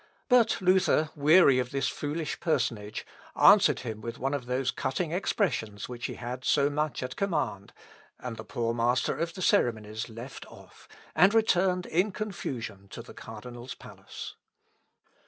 [0.29, 3.05] But Luther, weary of this foolish personage,
[3.35, 7.71] answered him with one of those cutting expressions which he had so much at command,
[8.19, 13.13] and the poor master of the ceremonies left off, and returned in confusion to the
[13.13, 14.33] cardinal's palace.